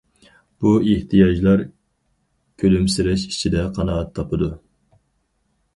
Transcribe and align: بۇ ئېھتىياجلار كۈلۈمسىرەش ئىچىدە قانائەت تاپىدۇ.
بۇ 0.63 0.71
ئېھتىياجلار 0.91 1.61
كۈلۈمسىرەش 2.65 3.27
ئىچىدە 3.29 3.69
قانائەت 3.79 4.13
تاپىدۇ. 4.19 4.53